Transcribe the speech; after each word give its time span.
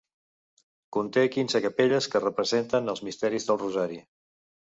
Conté 0.95 1.25
quinze 1.35 1.61
capelles 1.65 2.09
que 2.15 2.23
representen 2.25 2.91
els 2.95 3.05
misteris 3.09 3.49
del 3.51 3.61
rosari. 3.65 4.01